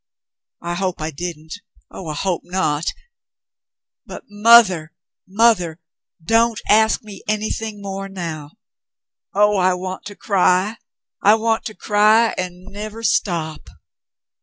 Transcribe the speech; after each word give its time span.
I 0.63 0.73
hope 0.73 0.99
I 0.99 1.11
didn't— 1.11 1.53
oh, 1.91 2.07
I 2.07 2.15
hope 2.15 2.41
not! 2.43 2.85
But 4.03 4.23
mother, 4.27 4.93
mother! 5.27 5.79
Don't 6.23 6.59
ask 6.67 7.03
me 7.03 7.21
anything 7.27 7.83
more 7.83 8.09
now. 8.09 8.53
Oh, 9.35 9.57
I 9.57 9.75
want 9.75 10.05
to 10.05 10.15
cry! 10.15 10.77
I 11.21 11.35
want 11.35 11.65
to 11.65 11.75
cry 11.75 12.33
and 12.35 12.63
never 12.63 13.03
stop." 13.03 13.69